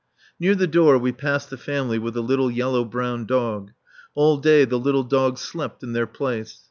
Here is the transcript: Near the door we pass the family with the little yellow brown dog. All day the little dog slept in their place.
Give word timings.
Near 0.39 0.55
the 0.55 0.65
door 0.65 0.97
we 0.97 1.11
pass 1.11 1.45
the 1.45 1.59
family 1.59 1.99
with 1.99 2.15
the 2.15 2.23
little 2.23 2.49
yellow 2.49 2.83
brown 2.83 3.27
dog. 3.27 3.69
All 4.15 4.37
day 4.37 4.65
the 4.65 4.79
little 4.79 5.03
dog 5.03 5.37
slept 5.37 5.83
in 5.83 5.93
their 5.93 6.07
place. 6.07 6.59